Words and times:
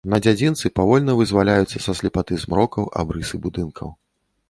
На 0.11 0.17
дзядзінцы 0.25 0.71
павольна 0.79 1.15
вызваляюцца 1.19 1.83
са 1.89 1.97
слепаты 2.01 2.41
змрокаў 2.47 2.91
абрысы 3.05 3.35
будынкаў. 3.49 3.99